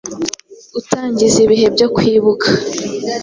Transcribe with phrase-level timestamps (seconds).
[0.79, 2.47] utangiza ibihe byo kwibuka